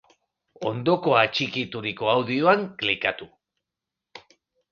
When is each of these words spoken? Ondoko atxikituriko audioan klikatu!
Ondoko 0.69 1.13
atxikituriko 1.17 2.09
audioan 2.15 2.65
klikatu! 2.79 3.29